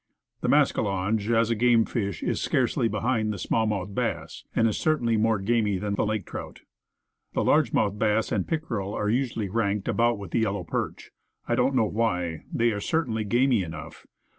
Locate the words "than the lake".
5.77-6.25